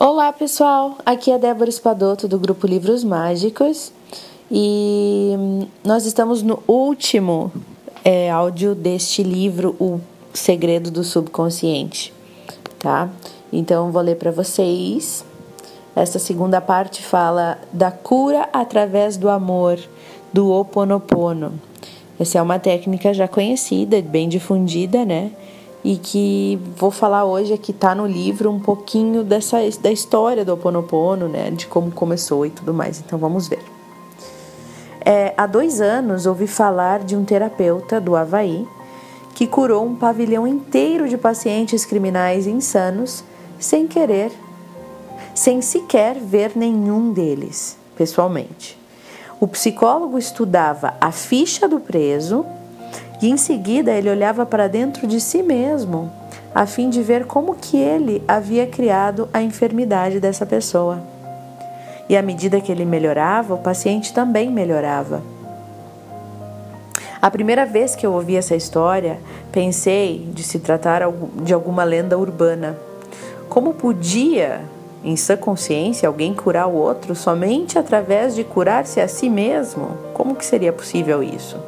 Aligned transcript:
Olá 0.00 0.32
pessoal, 0.32 0.96
aqui 1.04 1.32
é 1.32 1.36
Débora 1.36 1.68
Espadoto 1.68 2.28
do 2.28 2.38
grupo 2.38 2.68
Livros 2.68 3.02
Mágicos 3.02 3.92
e 4.48 5.34
nós 5.82 6.06
estamos 6.06 6.40
no 6.40 6.62
último 6.68 7.50
é, 8.04 8.30
áudio 8.30 8.76
deste 8.76 9.24
livro, 9.24 9.74
O 9.80 10.00
Segredo 10.32 10.88
do 10.92 11.02
Subconsciente, 11.02 12.14
tá? 12.78 13.10
Então 13.52 13.90
vou 13.90 14.00
ler 14.00 14.14
para 14.14 14.30
vocês. 14.30 15.24
Essa 15.96 16.20
segunda 16.20 16.60
parte 16.60 17.02
fala 17.02 17.58
da 17.72 17.90
cura 17.90 18.48
através 18.52 19.16
do 19.16 19.28
amor, 19.28 19.80
do 20.32 20.52
Oponopono. 20.52 21.60
Essa 22.20 22.38
é 22.38 22.42
uma 22.42 22.60
técnica 22.60 23.12
já 23.12 23.26
conhecida, 23.26 24.00
bem 24.00 24.28
difundida, 24.28 25.04
né? 25.04 25.32
E 25.88 25.96
que 25.96 26.60
vou 26.76 26.90
falar 26.90 27.24
hoje 27.24 27.54
é 27.54 27.56
que 27.56 27.70
está 27.70 27.94
no 27.94 28.06
livro 28.06 28.50
um 28.50 28.60
pouquinho 28.60 29.24
dessa 29.24 29.56
da 29.80 29.90
história 29.90 30.44
do 30.44 30.50
Ho 30.50 30.54
Oponopono, 30.56 31.28
né, 31.28 31.50
de 31.50 31.66
como 31.66 31.90
começou 31.90 32.44
e 32.44 32.50
tudo 32.50 32.74
mais. 32.74 33.00
Então 33.00 33.18
vamos 33.18 33.48
ver. 33.48 33.64
É, 35.00 35.32
há 35.34 35.46
dois 35.46 35.80
anos 35.80 36.26
ouvi 36.26 36.46
falar 36.46 36.98
de 36.98 37.16
um 37.16 37.24
terapeuta 37.24 37.98
do 37.98 38.14
Havaí 38.14 38.68
que 39.34 39.46
curou 39.46 39.82
um 39.82 39.94
pavilhão 39.94 40.46
inteiro 40.46 41.08
de 41.08 41.16
pacientes 41.16 41.86
criminais 41.86 42.46
insanos 42.46 43.24
sem 43.58 43.88
querer, 43.88 44.30
sem 45.34 45.62
sequer 45.62 46.16
ver 46.16 46.52
nenhum 46.54 47.14
deles 47.14 47.78
pessoalmente. 47.96 48.78
O 49.40 49.48
psicólogo 49.48 50.18
estudava 50.18 50.92
a 51.00 51.10
ficha 51.10 51.66
do 51.66 51.80
preso 51.80 52.44
e 53.20 53.28
em 53.28 53.36
seguida 53.36 53.92
ele 53.92 54.10
olhava 54.10 54.46
para 54.46 54.68
dentro 54.68 55.06
de 55.06 55.20
si 55.20 55.42
mesmo, 55.42 56.10
a 56.54 56.66
fim 56.66 56.88
de 56.88 57.02
ver 57.02 57.26
como 57.26 57.54
que 57.54 57.76
ele 57.76 58.22
havia 58.26 58.66
criado 58.66 59.28
a 59.32 59.42
enfermidade 59.42 60.20
dessa 60.20 60.46
pessoa. 60.46 61.02
E 62.08 62.16
à 62.16 62.22
medida 62.22 62.60
que 62.60 62.72
ele 62.72 62.84
melhorava, 62.84 63.54
o 63.54 63.58
paciente 63.58 64.14
também 64.14 64.50
melhorava. 64.50 65.22
A 67.20 67.30
primeira 67.30 67.66
vez 67.66 67.96
que 67.96 68.06
eu 68.06 68.12
ouvi 68.12 68.36
essa 68.36 68.54
história, 68.54 69.18
pensei 69.50 70.28
de 70.32 70.42
se 70.42 70.60
tratar 70.60 71.02
de 71.42 71.52
alguma 71.52 71.82
lenda 71.82 72.16
urbana. 72.16 72.78
Como 73.48 73.74
podia, 73.74 74.60
em 75.04 75.16
sua 75.16 75.36
consciência, 75.36 76.08
alguém 76.08 76.32
curar 76.32 76.68
o 76.68 76.74
outro 76.74 77.16
somente 77.16 77.78
através 77.78 78.36
de 78.36 78.44
curar-se 78.44 79.00
a 79.00 79.08
si 79.08 79.28
mesmo? 79.28 79.98
Como 80.14 80.36
que 80.36 80.46
seria 80.46 80.72
possível 80.72 81.22
isso? 81.22 81.58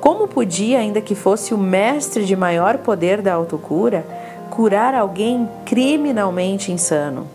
Como 0.00 0.26
podia, 0.26 0.78
ainda 0.78 1.00
que 1.00 1.14
fosse 1.14 1.52
o 1.52 1.58
mestre 1.58 2.24
de 2.24 2.34
maior 2.34 2.78
poder 2.78 3.20
da 3.20 3.34
autocura, 3.34 4.06
curar 4.48 4.94
alguém 4.94 5.46
criminalmente 5.66 6.72
insano? 6.72 7.26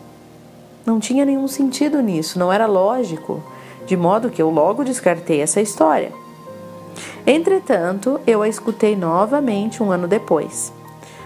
Não 0.83 0.99
tinha 0.99 1.25
nenhum 1.25 1.47
sentido 1.47 2.01
nisso, 2.01 2.39
não 2.39 2.51
era 2.51 2.65
lógico, 2.65 3.41
de 3.85 3.95
modo 3.95 4.31
que 4.31 4.41
eu 4.41 4.49
logo 4.49 4.83
descartei 4.83 5.41
essa 5.41 5.61
história. 5.61 6.11
Entretanto, 7.25 8.19
eu 8.25 8.41
a 8.41 8.47
escutei 8.47 8.95
novamente 8.95 9.83
um 9.83 9.91
ano 9.91 10.07
depois. 10.07 10.73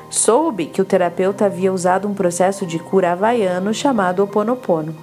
Soube 0.09 0.65
que 0.65 0.81
o 0.81 0.85
terapeuta 0.85 1.45
havia 1.45 1.71
usado 1.71 2.07
um 2.07 2.13
processo 2.13 2.65
de 2.65 2.79
cura 2.79 3.13
havaiano 3.13 3.73
chamado 3.73 4.23
Oponopono. 4.23 4.95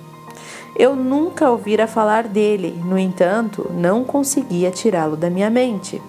Eu 0.75 0.95
nunca 0.95 1.51
ouvira 1.51 1.87
falar 1.87 2.25
dele, 2.25 2.79
no 2.85 2.99
entanto, 2.99 3.71
não 3.73 4.05
conseguia 4.05 4.71
tirá-lo 4.71 5.17
da 5.17 5.31
minha 5.31 5.49
mente. 5.49 6.03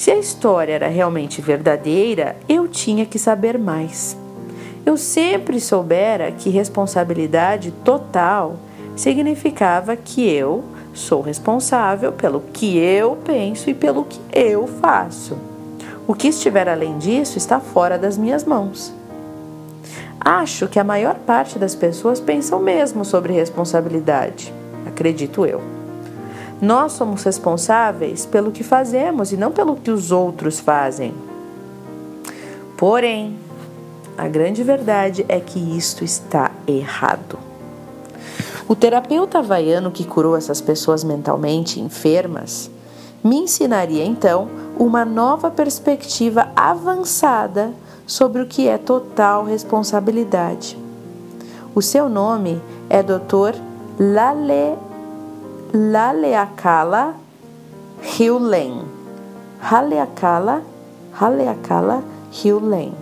Se 0.00 0.10
a 0.10 0.16
história 0.16 0.72
era 0.72 0.88
realmente 0.88 1.42
verdadeira, 1.42 2.34
eu 2.48 2.66
tinha 2.66 3.04
que 3.04 3.18
saber 3.18 3.58
mais. 3.58 4.16
Eu 4.86 4.96
sempre 4.96 5.60
soubera 5.60 6.32
que 6.32 6.48
responsabilidade 6.48 7.70
total 7.84 8.56
significava 8.96 9.94
que 9.96 10.26
eu 10.26 10.64
sou 10.94 11.20
responsável 11.20 12.12
pelo 12.12 12.40
que 12.40 12.78
eu 12.78 13.18
penso 13.26 13.68
e 13.68 13.74
pelo 13.74 14.06
que 14.06 14.18
eu 14.32 14.66
faço. 14.66 15.36
O 16.06 16.14
que 16.14 16.28
estiver 16.28 16.66
além 16.66 16.96
disso 16.96 17.36
está 17.36 17.60
fora 17.60 17.98
das 17.98 18.16
minhas 18.16 18.42
mãos. 18.42 18.94
Acho 20.18 20.66
que 20.66 20.78
a 20.78 20.84
maior 20.84 21.16
parte 21.16 21.58
das 21.58 21.74
pessoas 21.74 22.18
pensam 22.18 22.58
mesmo 22.58 23.04
sobre 23.04 23.34
responsabilidade, 23.34 24.50
acredito 24.86 25.44
eu. 25.44 25.79
Nós 26.60 26.92
somos 26.92 27.22
responsáveis 27.22 28.26
pelo 28.26 28.52
que 28.52 28.62
fazemos 28.62 29.32
e 29.32 29.36
não 29.36 29.50
pelo 29.50 29.76
que 29.76 29.90
os 29.90 30.12
outros 30.12 30.60
fazem. 30.60 31.14
Porém, 32.76 33.38
a 34.16 34.28
grande 34.28 34.62
verdade 34.62 35.24
é 35.28 35.40
que 35.40 35.58
isto 35.58 36.04
está 36.04 36.50
errado. 36.66 37.38
O 38.68 38.76
terapeuta 38.76 39.38
havaiano 39.38 39.90
que 39.90 40.04
curou 40.04 40.36
essas 40.36 40.60
pessoas 40.60 41.02
mentalmente 41.02 41.80
enfermas 41.80 42.70
me 43.22 43.36
ensinaria 43.36 44.04
então 44.04 44.48
uma 44.78 45.04
nova 45.04 45.50
perspectiva 45.50 46.48
avançada 46.54 47.72
sobre 48.06 48.42
o 48.42 48.46
que 48.46 48.68
é 48.68 48.78
total 48.78 49.44
responsabilidade. 49.44 50.78
O 51.74 51.82
seu 51.82 52.08
nome 52.08 52.60
é 52.88 53.02
Dr. 53.02 53.56
Lale 53.98 54.89
Laleakala 55.72 57.14
Hiulen. 58.02 58.82
Haleakala, 59.62 60.62
Haleakala 61.12 62.02
Hiulen. 62.32 62.92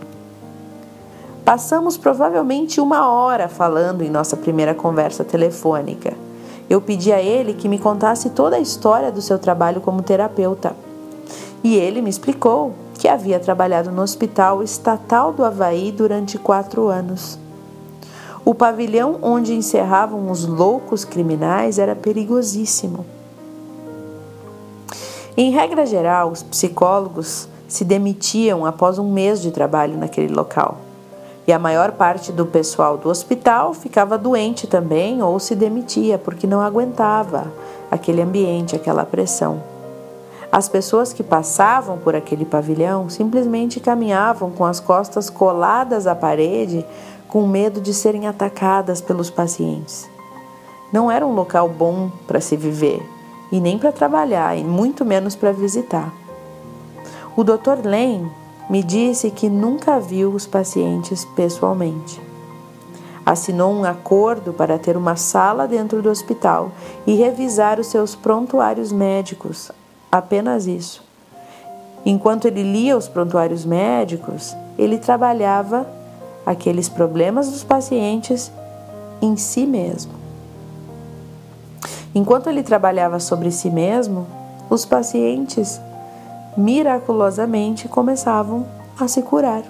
Passamos 1.47 1.97
provavelmente 1.97 2.79
uma 2.79 3.09
hora 3.09 3.49
falando 3.49 4.03
em 4.03 4.11
nossa 4.11 4.37
primeira 4.37 4.75
conversa 4.75 5.25
telefônica. 5.25 6.13
Eu 6.69 6.83
pedi 6.83 7.11
a 7.11 7.23
ele 7.23 7.55
que 7.55 7.71
me 7.71 7.79
contasse 7.79 8.29
toda 8.31 8.57
a 8.57 8.61
história 8.61 9.11
do 9.11 9.23
seu 9.23 9.39
trabalho 9.39 9.81
como 9.81 10.03
terapeuta. 10.03 10.77
E 11.65 11.75
ele 11.75 12.03
me 12.03 12.11
explicou 12.11 12.75
que 12.99 13.09
havia 13.09 13.41
trabalhado 13.41 13.91
no 13.91 14.03
Hospital 14.03 14.63
Estatal 14.63 15.33
do 15.33 15.43
Havaí 15.43 15.91
durante 15.91 16.37
quatro 16.37 16.89
anos. 16.89 17.39
O 18.49 18.55
pavilhão 18.55 19.19
onde 19.21 19.53
encerravam 19.53 20.31
os 20.31 20.47
loucos 20.47 21.05
criminais 21.05 21.79
era 21.79 21.95
perigosíssimo. 21.95 23.05
Em 25.37 25.51
regra 25.51 25.85
geral, 25.85 26.31
os 26.31 26.43
psicólogos 26.43 27.47
se 27.69 27.85
demitiam 27.85 28.65
após 28.65 28.99
um 28.99 29.13
mês 29.13 29.43
de 29.43 29.51
trabalho 29.51 29.99
naquele 29.99 30.33
local. 30.33 30.79
E 31.47 31.53
a 31.53 31.59
maior 31.59 31.93
parte 31.93 32.33
do 32.33 32.47
pessoal 32.47 32.97
do 32.97 33.11
hospital 33.11 33.75
ficava 33.75 34.17
doente 34.17 34.67
também 34.67 35.23
ou 35.23 35.39
se 35.39 35.55
demitia 35.55 36.17
porque 36.17 36.47
não 36.47 36.63
aguentava 36.63 37.53
aquele 37.91 38.23
ambiente, 38.23 38.75
aquela 38.75 39.05
pressão. 39.05 39.63
As 40.51 40.67
pessoas 40.67 41.13
que 41.13 41.23
passavam 41.23 41.99
por 41.99 42.17
aquele 42.17 42.47
pavilhão 42.47 43.11
simplesmente 43.11 43.79
caminhavam 43.79 44.51
com 44.51 44.65
as 44.65 44.81
costas 44.81 45.29
coladas 45.29 46.07
à 46.07 46.15
parede 46.15 46.87
com 47.29 47.47
medo 47.47 47.81
de 47.81 47.93
serem 47.93 48.27
atacadas 48.27 49.01
pelos 49.01 49.31
pacientes. 49.31 50.09
Não 50.93 51.11
era 51.11 51.27
um 51.27 51.35
local 51.35 51.69
bom 51.69 52.11
para 52.27 52.41
se 52.41 52.57
viver 52.57 53.03
e 53.53 53.61
nem 53.61 53.79
para 53.79 53.93
trabalhar, 53.93 54.57
e 54.57 54.65
muito 54.65 55.05
menos 55.05 55.37
para 55.37 55.53
visitar. 55.53 56.13
O 57.37 57.45
Dr. 57.45 57.85
Lane 57.85 58.31
me 58.69 58.83
disse 58.83 59.31
que 59.31 59.49
nunca 59.49 59.99
viu 60.01 60.31
os 60.31 60.47
pacientes 60.47 61.25
pessoalmente. 61.25 62.21
Assinou 63.25 63.73
um 63.73 63.85
acordo 63.85 64.53
para 64.53 64.79
ter 64.79 64.97
uma 64.97 65.17
sala 65.17 65.69
dentro 65.69 66.01
do 66.03 66.11
hospital 66.11 66.71
e 67.07 67.15
revisar 67.15 67.79
os 67.79 67.89
seus 67.89 68.15
prontuários 68.15 68.91
médicos, 68.91 69.71
apenas 70.11 70.67
isso. 70.67 71.03
Enquanto 72.05 72.47
ele 72.47 72.63
lia 72.63 72.97
os 72.97 73.09
prontuários 73.09 73.65
médicos, 73.65 74.57
ele 74.79 74.99
trabalhava 74.99 75.87
aqueles 76.49 76.89
problemas 76.89 77.51
dos 77.51 77.63
pacientes 77.63 78.51
em 79.21 79.37
si 79.37 79.67
mesmo. 79.67 80.13
Enquanto 82.15 82.49
ele 82.49 82.63
trabalhava 82.63 83.21
sobre 83.21 83.51
si 83.51 83.69
mesmo, 83.69 84.27
os 84.71 84.87
pacientes 84.87 85.79
miraculosamente 86.57 87.87
começavam 87.87 88.67
a 88.99 89.07
se 89.07 89.21
curar. 89.21 89.63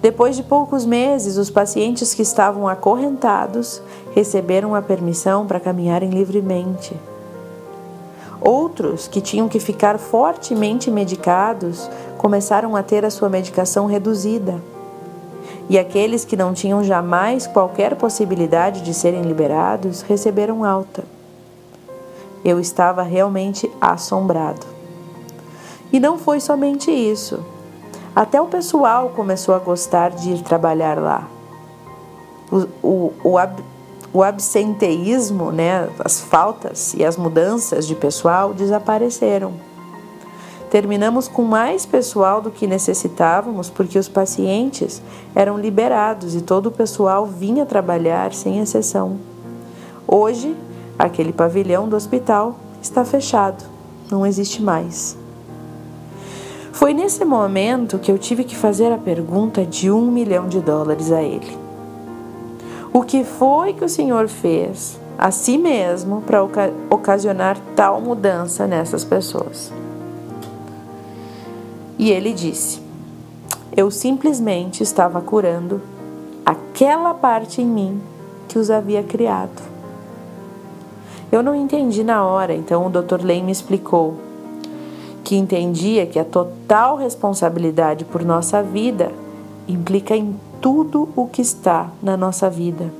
Depois 0.00 0.36
de 0.36 0.44
poucos 0.44 0.86
meses, 0.86 1.36
os 1.36 1.50
pacientes 1.50 2.14
que 2.14 2.22
estavam 2.22 2.68
acorrentados 2.68 3.82
receberam 4.14 4.76
a 4.76 4.80
permissão 4.80 5.44
para 5.44 5.58
caminharem 5.58 6.10
livremente. 6.10 6.94
Outros 8.40 9.08
que 9.08 9.20
tinham 9.20 9.48
que 9.48 9.58
ficar 9.58 9.98
fortemente 9.98 10.88
medicados 10.88 11.90
começaram 12.16 12.76
a 12.76 12.82
ter 12.84 13.04
a 13.04 13.10
sua 13.10 13.28
medicação 13.28 13.86
reduzida 13.86 14.62
e 15.68 15.78
aqueles 15.78 16.24
que 16.24 16.36
não 16.36 16.54
tinham 16.54 16.84
jamais 16.84 17.46
qualquer 17.46 17.96
possibilidade 17.96 18.82
de 18.82 18.94
serem 18.94 19.22
liberados 19.22 20.02
receberam 20.02 20.64
alta. 20.64 21.04
Eu 22.44 22.60
estava 22.60 23.02
realmente 23.02 23.70
assombrado. 23.80 24.66
E 25.92 25.98
não 25.98 26.18
foi 26.18 26.38
somente 26.38 26.90
isso. 26.90 27.44
Até 28.14 28.40
o 28.40 28.46
pessoal 28.46 29.10
começou 29.10 29.54
a 29.54 29.58
gostar 29.58 30.10
de 30.10 30.30
ir 30.30 30.42
trabalhar 30.42 30.98
lá. 30.98 31.28
O, 32.50 32.86
o, 32.86 33.12
o, 33.24 33.38
ab, 33.38 33.62
o 34.12 34.22
absenteísmo, 34.22 35.50
né, 35.50 35.88
as 36.04 36.20
faltas 36.20 36.94
e 36.94 37.04
as 37.04 37.16
mudanças 37.16 37.86
de 37.86 37.94
pessoal 37.94 38.54
desapareceram. 38.54 39.54
Terminamos 40.76 41.26
com 41.26 41.40
mais 41.42 41.86
pessoal 41.86 42.42
do 42.42 42.50
que 42.50 42.66
necessitávamos 42.66 43.70
porque 43.70 43.98
os 43.98 44.10
pacientes 44.10 45.00
eram 45.34 45.58
liberados 45.58 46.34
e 46.34 46.42
todo 46.42 46.66
o 46.66 46.70
pessoal 46.70 47.24
vinha 47.24 47.64
trabalhar 47.64 48.34
sem 48.34 48.58
exceção. 48.58 49.16
Hoje, 50.06 50.54
aquele 50.98 51.32
pavilhão 51.32 51.88
do 51.88 51.96
hospital 51.96 52.56
está 52.82 53.06
fechado, 53.06 53.64
não 54.10 54.26
existe 54.26 54.62
mais. 54.62 55.16
Foi 56.72 56.92
nesse 56.92 57.24
momento 57.24 57.98
que 57.98 58.12
eu 58.12 58.18
tive 58.18 58.44
que 58.44 58.54
fazer 58.54 58.92
a 58.92 58.98
pergunta 58.98 59.64
de 59.64 59.90
um 59.90 60.10
milhão 60.10 60.46
de 60.46 60.60
dólares 60.60 61.10
a 61.10 61.22
ele. 61.22 61.56
O 62.92 63.02
que 63.02 63.24
foi 63.24 63.72
que 63.72 63.82
o 63.82 63.88
Senhor 63.88 64.28
fez 64.28 65.00
a 65.16 65.30
si 65.30 65.56
mesmo 65.56 66.20
para 66.20 66.44
ocasionar 66.90 67.56
tal 67.74 67.98
mudança 67.98 68.66
nessas 68.66 69.04
pessoas? 69.04 69.72
E 71.98 72.10
ele 72.10 72.32
disse: 72.32 72.80
Eu 73.76 73.90
simplesmente 73.90 74.82
estava 74.82 75.20
curando 75.20 75.80
aquela 76.44 77.14
parte 77.14 77.60
em 77.60 77.66
mim 77.66 78.00
que 78.48 78.58
os 78.58 78.70
havia 78.70 79.02
criado. 79.02 79.62
Eu 81.30 81.42
não 81.42 81.54
entendi 81.54 82.04
na 82.04 82.24
hora, 82.24 82.54
então 82.54 82.86
o 82.86 82.90
Dr. 82.90 83.20
Lane 83.20 83.42
me 83.42 83.52
explicou 83.52 84.14
que 85.24 85.34
entendia 85.34 86.06
que 86.06 86.20
a 86.20 86.24
total 86.24 86.96
responsabilidade 86.96 88.04
por 88.04 88.24
nossa 88.24 88.62
vida 88.62 89.10
implica 89.66 90.16
em 90.16 90.38
tudo 90.60 91.08
o 91.16 91.26
que 91.26 91.42
está 91.42 91.90
na 92.00 92.16
nossa 92.16 92.48
vida. 92.48 92.92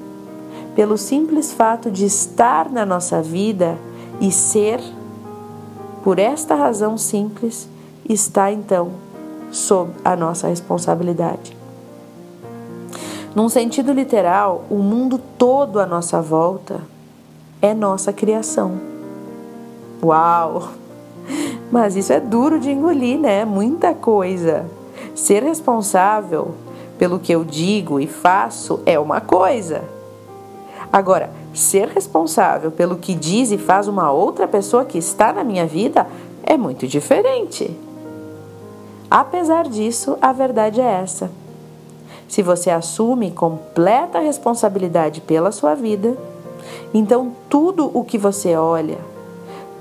Pelo 0.74 0.98
simples 0.98 1.52
fato 1.52 1.88
de 1.88 2.04
estar 2.04 2.68
na 2.68 2.84
nossa 2.84 3.22
vida 3.22 3.78
e 4.20 4.32
ser, 4.32 4.80
por 6.02 6.18
esta 6.18 6.56
razão 6.56 6.98
simples, 6.98 7.68
está 8.08 8.52
então 8.52 8.90
sob 9.50 9.90
a 10.04 10.16
nossa 10.16 10.48
responsabilidade. 10.48 11.56
Num 13.34 13.48
sentido 13.48 13.92
literal, 13.92 14.64
o 14.70 14.76
mundo 14.76 15.20
todo 15.36 15.78
à 15.78 15.86
nossa 15.86 16.22
volta 16.22 16.80
é 17.60 17.74
nossa 17.74 18.12
criação. 18.12 18.80
Uau! 20.02 20.70
Mas 21.70 21.96
isso 21.96 22.12
é 22.12 22.20
duro 22.20 22.58
de 22.58 22.70
engolir, 22.70 23.18
né? 23.18 23.44
Muita 23.44 23.92
coisa. 23.92 24.64
Ser 25.14 25.42
responsável 25.42 26.54
pelo 26.98 27.18
que 27.18 27.32
eu 27.32 27.44
digo 27.44 28.00
e 28.00 28.06
faço 28.06 28.80
é 28.86 28.98
uma 28.98 29.20
coisa. 29.20 29.84
Agora, 30.92 31.30
ser 31.52 31.88
responsável 31.88 32.70
pelo 32.70 32.96
que 32.96 33.14
diz 33.14 33.50
e 33.50 33.58
faz 33.58 33.88
uma 33.88 34.10
outra 34.10 34.48
pessoa 34.48 34.84
que 34.84 34.96
está 34.96 35.32
na 35.32 35.44
minha 35.44 35.66
vida 35.66 36.06
é 36.42 36.56
muito 36.56 36.86
diferente. 36.86 37.85
Apesar 39.10 39.68
disso, 39.68 40.18
a 40.20 40.32
verdade 40.32 40.80
é 40.80 40.84
essa. 40.84 41.30
Se 42.28 42.42
você 42.42 42.70
assume 42.70 43.30
completa 43.30 44.18
responsabilidade 44.18 45.20
pela 45.20 45.52
sua 45.52 45.74
vida, 45.74 46.16
então 46.92 47.32
tudo 47.48 47.90
o 47.94 48.04
que 48.04 48.18
você 48.18 48.56
olha, 48.56 48.98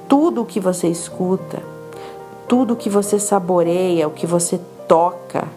tudo 0.07 0.41
o 0.41 0.45
que 0.45 0.59
você 0.59 0.87
escuta, 0.87 1.63
tudo 2.47 2.73
o 2.73 2.77
que 2.77 2.89
você 2.89 3.19
saboreia, 3.19 4.07
o 4.07 4.11
que 4.11 4.27
você 4.27 4.59
toca, 4.87 5.47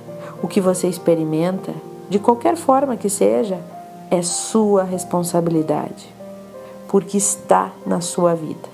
o 0.43 0.49
que 0.49 0.61
você 0.61 0.89
experimenta, 0.89 1.75
de 2.09 2.19
qualquer 2.19 2.57
forma 2.57 2.97
que 2.97 3.11
seja, 3.11 3.59
é 4.11 4.23
sua 4.23 4.83
responsabilidade, 4.83 6.09
porque 6.89 7.19
está 7.19 7.71
na 7.85 8.01
sua 8.01 8.35
vida. 8.35 8.69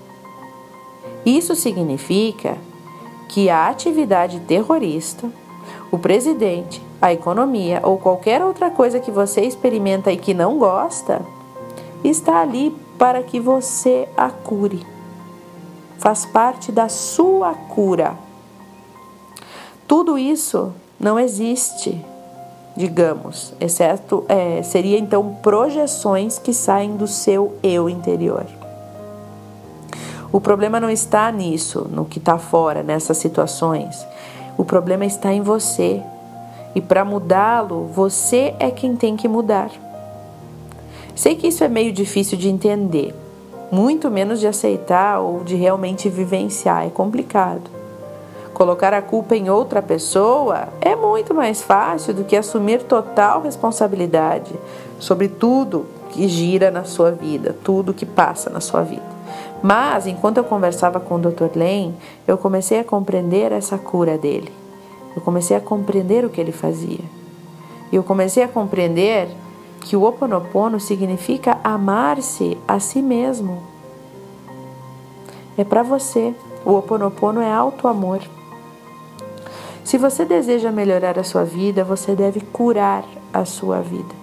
Isso 1.26 1.56
significa 1.56 2.56
que 3.28 3.50
a 3.50 3.68
atividade 3.68 4.40
terrorista, 4.40 5.28
o 5.90 5.98
presidente, 5.98 6.82
a 7.00 7.12
economia 7.12 7.80
ou 7.82 7.98
qualquer 7.98 8.42
outra 8.42 8.70
coisa 8.70 9.00
que 9.00 9.10
você 9.10 9.42
experimenta 9.42 10.10
e 10.10 10.16
que 10.16 10.34
não 10.34 10.58
gosta, 10.58 11.22
está 12.02 12.40
ali 12.40 12.74
para 12.98 13.22
que 13.22 13.40
você 13.40 14.08
a 14.16 14.30
cure. 14.30 14.84
Faz 15.98 16.24
parte 16.24 16.70
da 16.70 16.88
sua 16.88 17.54
cura. 17.54 18.14
Tudo 19.86 20.18
isso 20.18 20.72
não 20.98 21.18
existe, 21.18 22.02
digamos, 22.76 23.52
exceto 23.60 24.24
é, 24.28 24.62
seria 24.62 24.98
então 24.98 25.36
projeções 25.42 26.38
que 26.38 26.52
saem 26.52 26.96
do 26.96 27.06
seu 27.06 27.56
eu 27.62 27.88
interior. 27.88 28.46
O 30.34 30.40
problema 30.40 30.80
não 30.80 30.90
está 30.90 31.30
nisso, 31.30 31.86
no 31.88 32.04
que 32.04 32.18
está 32.18 32.38
fora, 32.38 32.82
nessas 32.82 33.18
situações. 33.18 34.04
O 34.58 34.64
problema 34.64 35.06
está 35.06 35.32
em 35.32 35.40
você. 35.40 36.02
E 36.74 36.80
para 36.80 37.04
mudá-lo, 37.04 37.86
você 37.86 38.52
é 38.58 38.68
quem 38.68 38.96
tem 38.96 39.14
que 39.14 39.28
mudar. 39.28 39.70
Sei 41.14 41.36
que 41.36 41.46
isso 41.46 41.62
é 41.62 41.68
meio 41.68 41.92
difícil 41.92 42.36
de 42.36 42.48
entender, 42.48 43.14
muito 43.70 44.10
menos 44.10 44.40
de 44.40 44.48
aceitar 44.48 45.20
ou 45.20 45.44
de 45.44 45.54
realmente 45.54 46.08
vivenciar, 46.08 46.84
é 46.84 46.90
complicado. 46.90 47.70
Colocar 48.52 48.92
a 48.92 49.00
culpa 49.00 49.36
em 49.36 49.48
outra 49.48 49.80
pessoa 49.80 50.66
é 50.80 50.96
muito 50.96 51.32
mais 51.32 51.62
fácil 51.62 52.12
do 52.12 52.24
que 52.24 52.36
assumir 52.36 52.82
total 52.82 53.40
responsabilidade 53.40 54.52
sobre 54.98 55.28
tudo 55.28 55.86
que 56.10 56.26
gira 56.26 56.72
na 56.72 56.82
sua 56.82 57.12
vida, 57.12 57.54
tudo 57.62 57.94
que 57.94 58.04
passa 58.04 58.50
na 58.50 58.60
sua 58.60 58.82
vida. 58.82 59.13
Mas, 59.66 60.06
enquanto 60.06 60.36
eu 60.36 60.44
conversava 60.44 61.00
com 61.00 61.14
o 61.14 61.18
Dr. 61.18 61.56
Lane, 61.56 61.94
eu 62.28 62.36
comecei 62.36 62.80
a 62.80 62.84
compreender 62.84 63.50
essa 63.50 63.78
cura 63.78 64.18
dele. 64.18 64.52
Eu 65.16 65.22
comecei 65.22 65.56
a 65.56 65.60
compreender 65.60 66.22
o 66.22 66.28
que 66.28 66.38
ele 66.38 66.52
fazia. 66.52 67.00
E 67.90 67.96
eu 67.96 68.02
comecei 68.02 68.42
a 68.42 68.48
compreender 68.48 69.26
que 69.80 69.96
o 69.96 70.04
oponopono 70.04 70.78
significa 70.78 71.58
amar-se 71.64 72.58
a 72.68 72.78
si 72.78 73.00
mesmo. 73.00 73.62
É 75.56 75.64
para 75.64 75.82
você. 75.82 76.34
O 76.62 76.74
oponopono 76.74 77.40
é 77.40 77.50
auto-amor. 77.50 78.20
Se 79.82 79.96
você 79.96 80.26
deseja 80.26 80.70
melhorar 80.70 81.18
a 81.18 81.24
sua 81.24 81.42
vida, 81.42 81.82
você 81.82 82.14
deve 82.14 82.42
curar 82.42 83.02
a 83.32 83.46
sua 83.46 83.80
vida. 83.80 84.14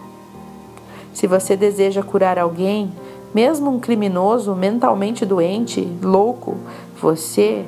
Se 1.16 1.26
você 1.26 1.58
deseja 1.58 2.04
curar 2.04 2.38
alguém, 2.38 2.94
mesmo 3.33 3.71
um 3.71 3.80
criminoso 3.80 4.54
mentalmente 4.56 5.26
doente, 5.26 5.88
louco, 6.02 6.57
você 7.02 7.66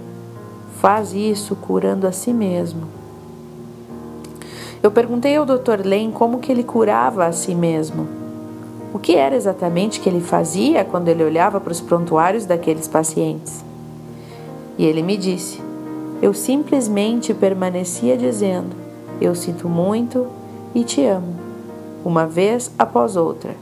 faz 0.79 1.13
isso 1.13 1.55
curando 1.55 2.05
a 2.05 2.11
si 2.11 2.33
mesmo. 2.33 2.81
Eu 4.81 4.91
perguntei 4.91 5.37
ao 5.37 5.45
Dr. 5.45 5.85
Lane 5.85 6.11
como 6.11 6.39
que 6.39 6.51
ele 6.51 6.63
curava 6.63 7.25
a 7.25 7.31
si 7.31 7.55
mesmo. 7.55 8.05
O 8.93 8.99
que 8.99 9.15
era 9.15 9.35
exatamente 9.35 10.01
que 10.01 10.09
ele 10.09 10.19
fazia 10.19 10.83
quando 10.83 11.07
ele 11.07 11.23
olhava 11.23 11.59
para 11.61 11.71
os 11.71 11.79
prontuários 11.79 12.45
daqueles 12.45 12.87
pacientes? 12.87 13.63
E 14.77 14.85
ele 14.85 15.01
me 15.01 15.15
disse: 15.15 15.61
Eu 16.21 16.33
simplesmente 16.33 17.33
permanecia 17.33 18.17
dizendo: 18.17 18.75
Eu 19.21 19.33
sinto 19.33 19.69
muito 19.69 20.27
e 20.75 20.83
te 20.83 21.03
amo, 21.05 21.33
uma 22.03 22.27
vez 22.27 22.69
após 22.77 23.15
outra 23.15 23.55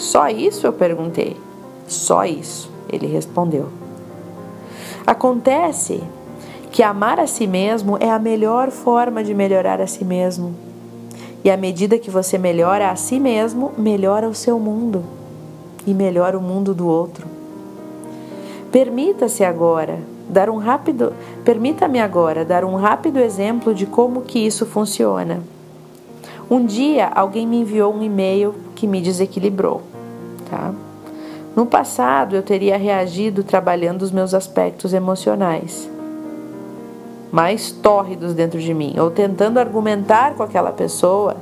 só 0.00 0.28
isso? 0.28 0.66
Eu 0.66 0.72
perguntei. 0.72 1.36
Só 1.86 2.24
isso, 2.24 2.70
ele 2.90 3.06
respondeu. 3.06 3.68
Acontece 5.06 6.02
que 6.70 6.82
amar 6.82 7.20
a 7.20 7.26
si 7.26 7.46
mesmo 7.46 7.98
é 8.00 8.10
a 8.10 8.18
melhor 8.18 8.70
forma 8.70 9.22
de 9.22 9.34
melhorar 9.34 9.78
a 9.78 9.86
si 9.86 10.02
mesmo. 10.02 10.54
E 11.44 11.50
à 11.50 11.56
medida 11.56 11.98
que 11.98 12.10
você 12.10 12.38
melhora 12.38 12.90
a 12.90 12.96
si 12.96 13.20
mesmo, 13.20 13.72
melhora 13.76 14.26
o 14.26 14.34
seu 14.34 14.58
mundo 14.58 15.04
e 15.86 15.92
melhora 15.92 16.38
o 16.38 16.42
mundo 16.42 16.74
do 16.74 16.88
outro. 16.88 17.26
Permita-se 18.72 19.44
agora 19.44 19.98
dar 20.28 20.48
um 20.48 20.56
rápido, 20.56 21.12
permita-me 21.44 22.00
agora 22.00 22.42
dar 22.42 22.64
um 22.64 22.76
rápido 22.76 23.18
exemplo 23.18 23.74
de 23.74 23.84
como 23.84 24.22
que 24.22 24.38
isso 24.38 24.64
funciona. 24.64 25.42
Um 26.50 26.66
dia 26.66 27.06
alguém 27.06 27.46
me 27.46 27.60
enviou 27.60 27.94
um 27.94 28.02
e-mail 28.02 28.54
que 28.74 28.86
me 28.86 29.00
desequilibrou. 29.00 29.82
Tá? 30.50 30.72
No 31.54 31.64
passado, 31.64 32.34
eu 32.34 32.42
teria 32.42 32.76
reagido 32.76 33.44
trabalhando 33.44 34.02
os 34.02 34.10
meus 34.10 34.34
aspectos 34.34 34.92
emocionais 34.92 35.88
mais 37.30 37.70
tórridos 37.70 38.34
dentro 38.34 38.58
de 38.58 38.74
mim, 38.74 38.94
ou 38.98 39.10
tentando 39.10 39.58
argumentar 39.58 40.34
com 40.34 40.42
aquela 40.42 40.72
pessoa 40.72 41.36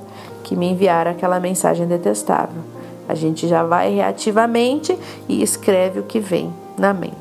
que 0.45 0.55
me 0.55 0.71
enviara 0.71 1.11
aquela 1.11 1.41
mensagem 1.41 1.87
detestável. 1.87 2.63
A 3.09 3.15
gente 3.15 3.49
já 3.49 3.65
vai 3.65 3.95
reativamente 3.95 4.97
e 5.29 5.43
escreve 5.43 6.01
o 6.01 6.03
que 6.03 6.21
vem 6.21 6.53
na 6.77 6.93
mente. 6.93 7.17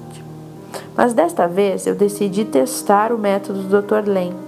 Mas 0.95 1.13
desta 1.13 1.47
vez 1.47 1.87
eu 1.87 1.95
decidi 1.95 2.43
testar 2.43 3.11
o 3.13 3.17
método 3.17 3.63
do 3.63 3.81
Dr. 3.81 4.07
Len. 4.07 4.46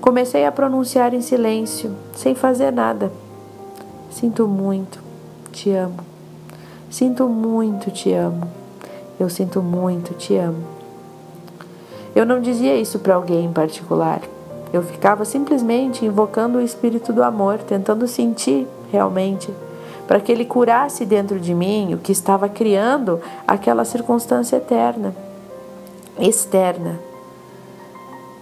Comecei 0.00 0.46
a 0.46 0.52
pronunciar 0.52 1.12
em 1.12 1.20
silêncio, 1.20 1.90
sem 2.14 2.34
fazer 2.34 2.72
nada. 2.72 3.12
Sinto 4.10 4.46
muito, 4.46 5.00
te 5.52 5.70
amo. 5.70 5.98
Sinto 6.90 7.28
muito, 7.28 7.90
te 7.90 8.12
amo. 8.12 8.48
Eu 9.18 9.28
sinto 9.28 9.60
muito, 9.60 10.14
te 10.14 10.36
amo. 10.36 10.64
Eu 12.14 12.24
não 12.24 12.40
dizia 12.40 12.76
isso 12.76 12.98
para 13.00 13.14
alguém 13.14 13.44
em 13.44 13.52
particular. 13.52 14.20
Eu 14.72 14.82
ficava 14.82 15.24
simplesmente 15.24 16.04
invocando 16.04 16.58
o 16.58 16.62
espírito 16.62 17.12
do 17.12 17.22
amor, 17.22 17.58
tentando 17.58 18.06
sentir 18.06 18.66
realmente, 18.90 19.52
para 20.06 20.20
que 20.20 20.30
ele 20.30 20.44
curasse 20.44 21.04
dentro 21.04 21.38
de 21.38 21.54
mim 21.54 21.94
o 21.94 21.98
que 21.98 22.12
estava 22.12 22.48
criando 22.48 23.20
aquela 23.46 23.84
circunstância 23.84 24.56
eterna, 24.56 25.14
externa. 26.18 26.98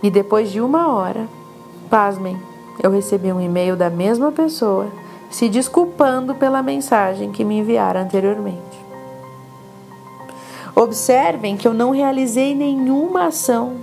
E 0.02 0.10
depois 0.10 0.50
de 0.50 0.60
uma 0.60 0.92
hora, 0.92 1.26
pasmem, 1.88 2.36
eu 2.82 2.90
recebi 2.90 3.32
um 3.32 3.40
e-mail 3.40 3.76
da 3.76 3.88
mesma 3.88 4.30
pessoa 4.30 4.90
se 5.30 5.48
desculpando 5.48 6.34
pela 6.34 6.62
mensagem 6.62 7.32
que 7.32 7.44
me 7.44 7.58
enviaram 7.58 8.00
anteriormente. 8.00 8.76
Observem 10.74 11.56
que 11.56 11.66
eu 11.66 11.72
não 11.72 11.90
realizei 11.90 12.54
nenhuma 12.54 13.26
ação 13.26 13.76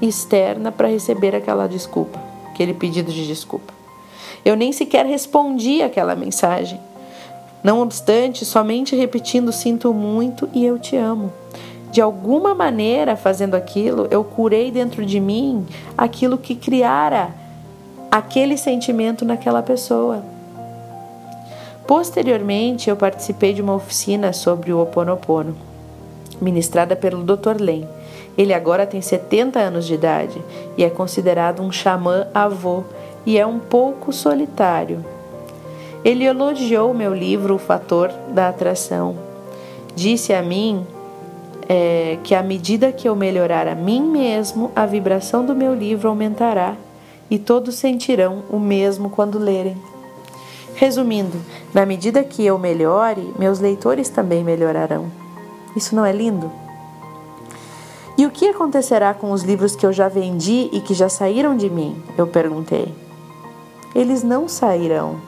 externa 0.00 0.72
para 0.72 0.88
receber 0.88 1.34
aquela 1.34 1.66
desculpa, 1.66 2.18
aquele 2.48 2.72
pedido 2.72 3.12
de 3.12 3.26
desculpa. 3.26 3.74
Eu 4.44 4.56
nem 4.56 4.72
sequer 4.72 5.04
respondi 5.04 5.82
aquela 5.82 6.16
mensagem. 6.16 6.80
Não 7.62 7.82
obstante, 7.82 8.46
somente 8.46 8.96
repetindo 8.96 9.52
sinto 9.52 9.92
muito 9.92 10.48
e 10.54 10.64
eu 10.64 10.78
te 10.78 10.96
amo. 10.96 11.30
De 11.90 12.00
alguma 12.00 12.54
maneira, 12.54 13.16
fazendo 13.16 13.56
aquilo, 13.56 14.06
eu 14.10 14.22
curei 14.22 14.70
dentro 14.70 15.04
de 15.04 15.18
mim 15.18 15.66
aquilo 15.98 16.38
que 16.38 16.54
criara 16.54 17.34
aquele 18.10 18.56
sentimento 18.56 19.24
naquela 19.24 19.60
pessoa. 19.60 20.22
Posteriormente, 21.88 22.88
eu 22.88 22.94
participei 22.94 23.52
de 23.52 23.60
uma 23.60 23.74
oficina 23.74 24.32
sobre 24.32 24.72
o 24.72 24.80
Oponopono, 24.80 25.56
ministrada 26.40 26.94
pelo 26.94 27.24
Dr. 27.24 27.60
Len. 27.60 27.88
Ele 28.38 28.54
agora 28.54 28.86
tem 28.86 29.02
70 29.02 29.58
anos 29.58 29.84
de 29.84 29.94
idade 29.94 30.40
e 30.78 30.84
é 30.84 30.90
considerado 30.90 31.60
um 31.60 31.72
xamã 31.72 32.28
avô 32.32 32.84
e 33.26 33.36
é 33.36 33.44
um 33.44 33.58
pouco 33.58 34.12
solitário. 34.12 35.04
Ele 36.04 36.24
elogiou 36.24 36.94
meu 36.94 37.12
livro 37.12 37.56
O 37.56 37.58
Fator 37.58 38.12
da 38.28 38.48
Atração. 38.48 39.16
Disse 39.96 40.32
a 40.32 40.40
mim 40.40 40.86
é, 41.72 42.18
que 42.24 42.34
à 42.34 42.42
medida 42.42 42.90
que 42.90 43.08
eu 43.08 43.14
melhorar 43.14 43.68
a 43.68 43.76
mim 43.76 44.02
mesmo, 44.02 44.72
a 44.74 44.86
vibração 44.86 45.46
do 45.46 45.54
meu 45.54 45.72
livro 45.72 46.08
aumentará 46.08 46.74
e 47.30 47.38
todos 47.38 47.76
sentirão 47.76 48.42
o 48.50 48.58
mesmo 48.58 49.08
quando 49.08 49.38
lerem. 49.38 49.76
Resumindo, 50.74 51.38
na 51.72 51.86
medida 51.86 52.24
que 52.24 52.44
eu 52.44 52.58
melhore, 52.58 53.32
meus 53.38 53.60
leitores 53.60 54.08
também 54.08 54.42
melhorarão. 54.42 55.12
Isso 55.76 55.94
não 55.94 56.04
é 56.04 56.10
lindo? 56.10 56.50
E 58.18 58.26
o 58.26 58.32
que 58.32 58.48
acontecerá 58.48 59.14
com 59.14 59.30
os 59.30 59.44
livros 59.44 59.76
que 59.76 59.86
eu 59.86 59.92
já 59.92 60.08
vendi 60.08 60.68
e 60.72 60.80
que 60.80 60.92
já 60.92 61.08
saíram 61.08 61.56
de 61.56 61.70
mim? 61.70 62.02
Eu 62.18 62.26
perguntei. 62.26 62.92
Eles 63.94 64.24
não 64.24 64.48
sairão, 64.48 65.20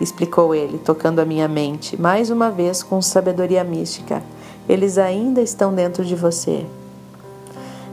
explicou 0.00 0.52
ele, 0.52 0.78
tocando 0.78 1.20
a 1.20 1.24
minha 1.24 1.46
mente, 1.46 2.00
mais 2.00 2.28
uma 2.28 2.50
vez 2.50 2.82
com 2.82 3.00
sabedoria 3.00 3.62
mística. 3.62 4.20
Eles 4.68 4.98
ainda 4.98 5.40
estão 5.40 5.74
dentro 5.74 6.04
de 6.04 6.14
você. 6.14 6.64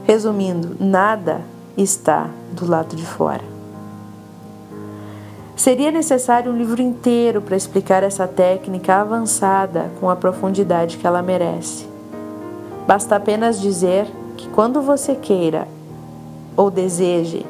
Resumindo, 0.04 0.76
nada 0.80 1.40
está 1.76 2.28
do 2.52 2.68
lado 2.68 2.96
de 2.96 3.04
fora. 3.04 3.44
Seria 5.56 5.90
necessário 5.90 6.50
um 6.50 6.56
livro 6.56 6.80
inteiro 6.80 7.42
para 7.42 7.56
explicar 7.56 8.02
essa 8.02 8.26
técnica 8.26 8.94
avançada 8.96 9.90
com 10.00 10.08
a 10.08 10.16
profundidade 10.16 10.96
que 10.96 11.06
ela 11.06 11.20
merece. 11.20 11.86
Basta 12.86 13.16
apenas 13.16 13.60
dizer 13.60 14.06
que 14.38 14.48
quando 14.48 14.80
você 14.80 15.14
queira 15.14 15.68
ou 16.56 16.70
deseje 16.70 17.44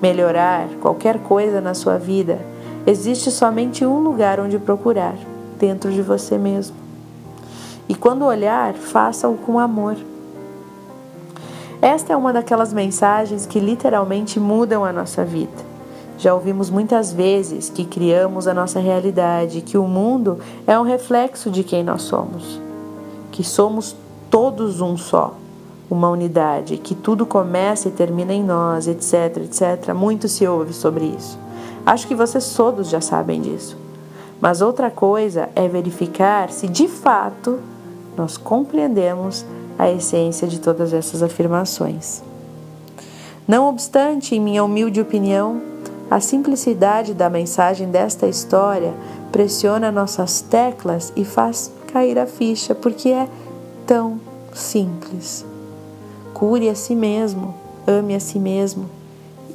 melhorar 0.00 0.68
qualquer 0.80 1.18
coisa 1.18 1.60
na 1.60 1.74
sua 1.74 1.98
vida, 1.98 2.38
existe 2.86 3.30
somente 3.30 3.84
um 3.84 4.00
lugar 4.00 4.40
onde 4.40 4.58
procurar, 4.58 5.14
dentro 5.58 5.92
de 5.92 6.00
você 6.00 6.38
mesmo. 6.38 6.79
E 7.90 7.94
quando 7.96 8.24
olhar, 8.24 8.74
faça-o 8.74 9.34
com 9.34 9.58
amor. 9.58 9.96
Esta 11.82 12.12
é 12.12 12.16
uma 12.16 12.32
daquelas 12.32 12.72
mensagens 12.72 13.46
que 13.46 13.58
literalmente 13.58 14.38
mudam 14.38 14.84
a 14.84 14.92
nossa 14.92 15.24
vida. 15.24 15.68
Já 16.16 16.32
ouvimos 16.32 16.70
muitas 16.70 17.12
vezes 17.12 17.68
que 17.68 17.84
criamos 17.84 18.46
a 18.46 18.54
nossa 18.54 18.78
realidade, 18.78 19.60
que 19.60 19.76
o 19.76 19.88
mundo 19.88 20.38
é 20.68 20.78
um 20.78 20.84
reflexo 20.84 21.50
de 21.50 21.64
quem 21.64 21.82
nós 21.82 22.02
somos, 22.02 22.60
que 23.32 23.42
somos 23.42 23.96
todos 24.30 24.80
um 24.80 24.96
só, 24.96 25.34
uma 25.90 26.10
unidade, 26.10 26.76
que 26.76 26.94
tudo 26.94 27.26
começa 27.26 27.88
e 27.88 27.90
termina 27.90 28.32
em 28.32 28.44
nós, 28.44 28.86
etc, 28.86 29.38
etc. 29.38 29.92
Muito 29.94 30.28
se 30.28 30.46
ouve 30.46 30.72
sobre 30.72 31.06
isso. 31.06 31.36
Acho 31.84 32.06
que 32.06 32.14
vocês 32.14 32.54
todos 32.54 32.88
já 32.88 33.00
sabem 33.00 33.40
disso. 33.40 33.76
Mas 34.40 34.62
outra 34.62 34.92
coisa 34.92 35.48
é 35.56 35.66
verificar 35.66 36.50
se 36.50 36.68
de 36.68 36.86
fato 36.86 37.58
nós 38.16 38.36
compreendemos 38.36 39.44
a 39.78 39.90
essência 39.90 40.46
de 40.46 40.60
todas 40.60 40.92
essas 40.92 41.22
afirmações. 41.22 42.22
Não 43.48 43.68
obstante, 43.68 44.34
em 44.34 44.40
minha 44.40 44.62
humilde 44.62 45.00
opinião, 45.00 45.60
a 46.10 46.20
simplicidade 46.20 47.14
da 47.14 47.30
mensagem 47.30 47.88
desta 47.90 48.26
história 48.26 48.92
pressiona 49.32 49.90
nossas 49.90 50.40
teclas 50.40 51.12
e 51.16 51.24
faz 51.24 51.72
cair 51.92 52.18
a 52.18 52.26
ficha, 52.26 52.74
porque 52.74 53.08
é 53.08 53.28
tão 53.86 54.20
simples. 54.52 55.44
Cure 56.34 56.68
a 56.68 56.74
si 56.74 56.94
mesmo, 56.94 57.54
ame 57.86 58.14
a 58.14 58.20
si 58.20 58.38
mesmo, 58.38 58.88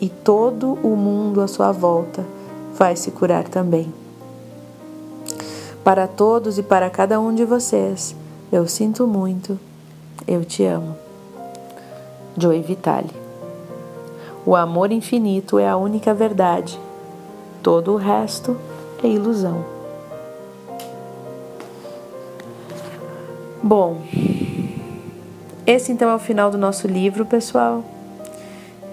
e 0.01 0.09
todo 0.09 0.77
o 0.83 0.95
mundo 0.95 1.41
à 1.41 1.47
sua 1.47 1.71
volta 1.71 2.25
vai 2.73 2.95
se 2.95 3.11
curar 3.11 3.47
também. 3.47 3.93
Para 5.83 6.07
todos 6.07 6.57
e 6.57 6.63
para 6.63 6.89
cada 6.89 7.19
um 7.19 7.33
de 7.33 7.45
vocês, 7.45 8.15
eu 8.55 8.67
sinto 8.67 9.07
muito, 9.07 9.59
eu 10.27 10.43
te 10.43 10.63
amo. 10.63 10.95
Joey 12.37 12.61
Vitale 12.61 13.25
o 14.45 14.55
amor 14.55 14.91
infinito 14.91 15.57
é 15.57 15.67
a 15.67 15.75
única 15.75 16.13
verdade. 16.13 16.79
Todo 17.63 17.93
o 17.93 17.97
resto 17.97 18.55
é 19.03 19.07
ilusão. 19.07 19.65
Bom, 23.63 24.03
esse 25.65 25.91
então 25.91 26.07
é 26.11 26.15
o 26.15 26.19
final 26.19 26.51
do 26.51 26.59
nosso 26.59 26.87
livro, 26.87 27.25
pessoal. 27.25 27.83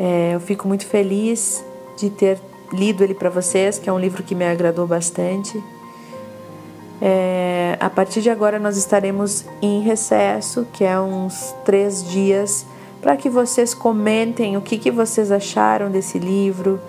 É, 0.01 0.31
eu 0.35 0.41
fico 0.41 0.67
muito 0.67 0.87
feliz 0.87 1.63
de 1.99 2.09
ter 2.09 2.41
lido 2.73 3.05
ele 3.05 3.13
para 3.13 3.29
vocês, 3.29 3.79
que 3.79 3.91
é 3.91 3.93
um 3.93 3.99
livro 3.99 4.23
que 4.23 4.35
me 4.35 4.47
agradou 4.47 4.87
bastante. 4.87 5.63
É, 7.05 7.77
a 7.81 7.91
partir 7.91 8.23
de 8.23 8.31
agora 8.31 8.61
nós 8.61 8.77
estaremos 8.77 9.45
em 9.61 9.81
recesso, 9.81 10.65
que 10.73 10.85
é 10.85 11.01
uns 11.01 11.53
três 11.65 12.09
dias 12.09 12.65
para 13.01 13.17
que 13.17 13.29
vocês 13.29 13.75
comentem 13.75 14.57
o 14.57 14.61
que, 14.61 14.79
que 14.79 14.89
vocês 14.89 15.33
acharam 15.33 15.91
desse 15.91 16.17
livro, 16.17 16.81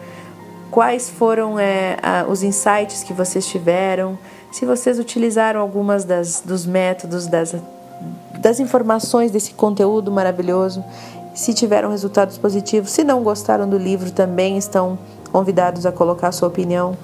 quais 0.69 1.09
foram 1.09 1.57
é, 1.57 1.97
a, 2.03 2.25
os 2.29 2.43
insights 2.43 3.01
que 3.01 3.11
vocês 3.11 3.47
tiveram, 3.47 4.15
se 4.51 4.67
vocês 4.67 4.99
utilizaram 4.99 5.59
algumas 5.59 6.05
das, 6.05 6.41
dos 6.41 6.63
métodos, 6.63 7.25
das, 7.25 7.55
das 8.39 8.59
informações 8.59 9.31
desse 9.31 9.55
conteúdo 9.55 10.11
maravilhoso, 10.11 10.85
se 11.33 11.55
tiveram 11.55 11.89
resultados 11.89 12.37
positivos, 12.37 12.91
se 12.91 13.03
não 13.03 13.23
gostaram 13.23 13.67
do 13.67 13.79
livro, 13.79 14.11
também 14.11 14.59
estão 14.59 14.99
convidados 15.31 15.87
a 15.87 15.91
colocar 15.91 16.27
a 16.27 16.31
sua 16.31 16.49
opinião. 16.49 16.95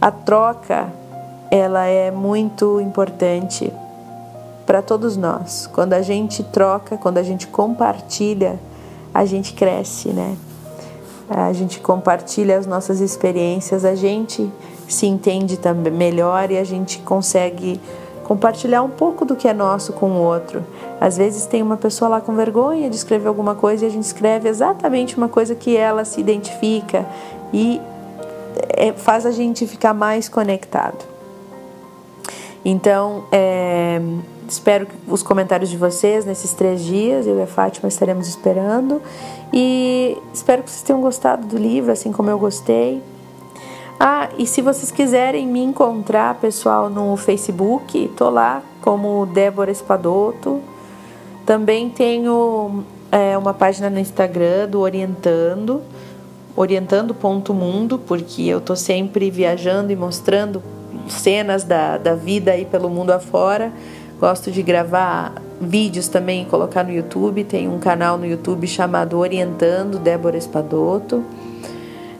A 0.00 0.10
troca, 0.10 0.92
ela 1.56 1.86
é 1.86 2.10
muito 2.10 2.80
importante 2.80 3.72
para 4.66 4.82
todos 4.82 5.16
nós. 5.16 5.70
Quando 5.72 5.92
a 5.92 6.02
gente 6.02 6.42
troca, 6.42 6.96
quando 6.96 7.18
a 7.18 7.22
gente 7.22 7.46
compartilha, 7.46 8.58
a 9.14 9.24
gente 9.24 9.52
cresce, 9.52 10.08
né? 10.08 10.36
A 11.30 11.52
gente 11.52 11.78
compartilha 11.78 12.58
as 12.58 12.66
nossas 12.66 13.00
experiências, 13.00 13.84
a 13.84 13.94
gente 13.94 14.50
se 14.88 15.06
entende 15.06 15.56
também 15.56 15.92
melhor 15.92 16.50
e 16.50 16.58
a 16.58 16.64
gente 16.64 16.98
consegue 16.98 17.80
compartilhar 18.24 18.82
um 18.82 18.90
pouco 18.90 19.24
do 19.24 19.36
que 19.36 19.46
é 19.46 19.52
nosso 19.52 19.92
com 19.92 20.10
o 20.10 20.22
outro. 20.22 20.66
Às 21.00 21.16
vezes 21.16 21.46
tem 21.46 21.62
uma 21.62 21.76
pessoa 21.76 22.08
lá 22.08 22.20
com 22.20 22.34
vergonha 22.34 22.90
de 22.90 22.96
escrever 22.96 23.28
alguma 23.28 23.54
coisa 23.54 23.84
e 23.84 23.88
a 23.88 23.90
gente 23.92 24.02
escreve 24.02 24.48
exatamente 24.48 25.16
uma 25.16 25.28
coisa 25.28 25.54
que 25.54 25.76
ela 25.76 26.04
se 26.04 26.20
identifica 26.20 27.06
e 27.52 27.80
é, 28.70 28.92
faz 28.92 29.24
a 29.24 29.30
gente 29.30 29.68
ficar 29.68 29.94
mais 29.94 30.28
conectado. 30.28 31.13
Então, 32.64 33.24
é, 33.30 34.00
Espero 34.46 34.86
os 35.08 35.22
comentários 35.22 35.70
de 35.70 35.76
vocês 35.76 36.24
nesses 36.26 36.52
três 36.52 36.82
dias. 36.82 37.26
Eu 37.26 37.38
e 37.38 37.42
a 37.42 37.46
Fátima 37.46 37.88
estaremos 37.88 38.28
esperando. 38.28 39.00
E 39.52 40.18
espero 40.32 40.62
que 40.62 40.70
vocês 40.70 40.82
tenham 40.82 41.00
gostado 41.00 41.46
do 41.46 41.56
livro, 41.56 41.90
assim 41.90 42.12
como 42.12 42.28
eu 42.28 42.38
gostei. 42.38 43.02
Ah, 43.98 44.28
e 44.36 44.46
se 44.46 44.60
vocês 44.60 44.90
quiserem 44.90 45.46
me 45.46 45.60
encontrar, 45.60 46.34
pessoal, 46.40 46.90
no 46.90 47.16
Facebook, 47.16 48.08
tô 48.16 48.28
lá 48.28 48.62
como 48.82 49.24
Débora 49.26 49.70
Espadoto. 49.70 50.60
Também 51.46 51.88
tenho 51.88 52.84
é, 53.10 53.38
uma 53.38 53.54
página 53.54 53.88
no 53.88 53.98
Instagram 53.98 54.68
do 54.68 54.80
Orientando, 54.80 55.80
orientando.mundo, 56.54 57.98
porque 57.98 58.42
eu 58.42 58.60
tô 58.60 58.76
sempre 58.76 59.30
viajando 59.30 59.90
e 59.90 59.96
mostrando 59.96 60.62
cenas 61.08 61.64
da, 61.64 61.98
da 61.98 62.14
vida 62.14 62.52
aí 62.52 62.64
pelo 62.64 62.88
mundo 62.88 63.10
afora. 63.10 63.72
Gosto 64.18 64.50
de 64.50 64.62
gravar 64.62 65.34
vídeos 65.60 66.08
também 66.08 66.44
colocar 66.44 66.84
no 66.84 66.92
YouTube. 66.92 67.44
Tem 67.44 67.68
um 67.68 67.78
canal 67.78 68.16
no 68.16 68.26
YouTube 68.26 68.66
chamado 68.66 69.18
Orientando 69.18 69.98
Débora 69.98 70.36
Espadoto. 70.36 71.24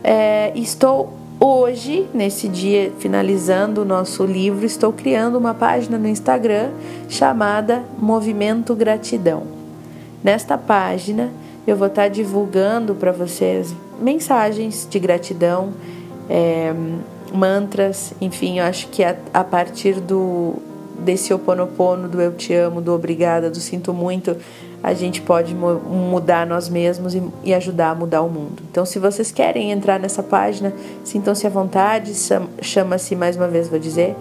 É, 0.02 0.52
estou 0.54 1.12
hoje, 1.40 2.06
nesse 2.12 2.48
dia, 2.48 2.92
finalizando 2.98 3.82
o 3.82 3.84
nosso 3.84 4.24
livro, 4.24 4.64
estou 4.64 4.92
criando 4.92 5.36
uma 5.38 5.54
página 5.54 5.98
no 5.98 6.08
Instagram 6.08 6.70
chamada 7.08 7.82
Movimento 7.98 8.74
Gratidão. 8.74 9.42
Nesta 10.22 10.56
página 10.56 11.30
eu 11.66 11.76
vou 11.76 11.86
estar 11.86 12.08
divulgando 12.08 12.94
para 12.94 13.12
vocês 13.12 13.74
mensagens 14.00 14.86
de 14.88 14.98
gratidão, 14.98 15.72
é, 16.28 16.74
mantras, 17.34 18.14
enfim, 18.20 18.60
eu 18.60 18.64
acho 18.64 18.88
que 18.88 19.02
a, 19.02 19.16
a 19.32 19.42
partir 19.42 20.00
do 20.00 20.54
desse 20.98 21.34
oponopono, 21.34 22.08
do 22.08 22.20
eu 22.20 22.32
te 22.32 22.54
amo, 22.54 22.80
do 22.80 22.92
obrigada, 22.92 23.50
do 23.50 23.58
sinto 23.58 23.92
muito, 23.92 24.36
a 24.82 24.94
gente 24.94 25.20
pode 25.20 25.54
mudar 25.54 26.46
nós 26.46 26.68
mesmos 26.68 27.14
e, 27.14 27.22
e 27.42 27.52
ajudar 27.52 27.90
a 27.90 27.94
mudar 27.94 28.22
o 28.22 28.28
mundo. 28.28 28.62
Então, 28.70 28.86
se 28.86 28.98
vocês 28.98 29.32
querem 29.32 29.72
entrar 29.72 29.98
nessa 29.98 30.22
página, 30.22 30.72
sintam-se 31.02 31.46
à 31.46 31.50
vontade, 31.50 32.12
chama-se, 32.62 33.16
mais 33.16 33.36
uma 33.36 33.48
vez 33.48 33.68
vou 33.68 33.78
dizer, 33.78 34.14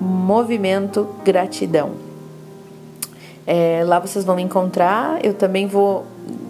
Movimento 0.00 1.08
Gratidão. 1.24 1.92
É, 3.46 3.84
lá 3.86 4.00
vocês 4.00 4.24
vão 4.24 4.36
me 4.36 4.42
encontrar, 4.42 5.24
eu 5.24 5.32
também 5.32 5.66
vou, 5.66 6.04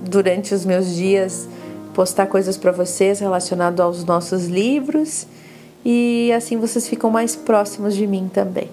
durante 0.08 0.54
os 0.54 0.64
meus 0.64 0.94
dias, 0.94 1.48
postar 1.92 2.26
coisas 2.26 2.56
para 2.56 2.72
vocês 2.72 3.20
relacionado 3.20 3.80
aos 3.80 4.04
nossos 4.04 4.46
livros 4.46 5.26
e 5.88 6.32
assim 6.32 6.56
vocês 6.56 6.88
ficam 6.88 7.08
mais 7.10 7.36
próximos 7.36 7.94
de 7.94 8.08
mim 8.08 8.28
também. 8.28 8.68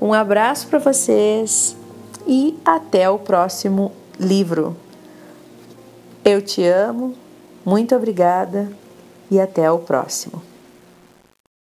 Um 0.00 0.12
abraço 0.12 0.66
para 0.66 0.80
vocês 0.80 1.76
e 2.26 2.58
até 2.64 3.08
o 3.08 3.20
próximo 3.20 3.92
livro. 4.18 4.76
Eu 6.24 6.42
te 6.42 6.64
amo, 6.64 7.14
muito 7.64 7.94
obrigada 7.94 8.68
e 9.30 9.38
até 9.38 9.70
o 9.70 9.78
próximo. 9.78 10.42